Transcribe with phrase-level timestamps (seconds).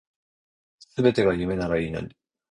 [0.95, 2.15] 全てが夢ならいいのに